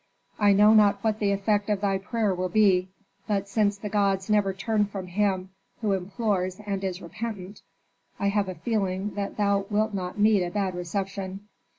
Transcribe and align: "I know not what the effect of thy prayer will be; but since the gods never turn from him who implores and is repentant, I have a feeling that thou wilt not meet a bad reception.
"I 0.39 0.53
know 0.53 0.73
not 0.73 1.03
what 1.03 1.19
the 1.19 1.31
effect 1.31 1.69
of 1.69 1.81
thy 1.81 1.99
prayer 1.99 2.33
will 2.33 2.49
be; 2.49 2.89
but 3.27 3.47
since 3.47 3.77
the 3.77 3.87
gods 3.87 4.31
never 4.31 4.51
turn 4.51 4.85
from 4.85 5.05
him 5.05 5.51
who 5.81 5.93
implores 5.93 6.59
and 6.65 6.83
is 6.83 7.03
repentant, 7.03 7.61
I 8.19 8.29
have 8.29 8.49
a 8.49 8.55
feeling 8.55 9.13
that 9.13 9.37
thou 9.37 9.67
wilt 9.69 9.93
not 9.93 10.17
meet 10.17 10.43
a 10.43 10.49
bad 10.49 10.73
reception. 10.73 11.41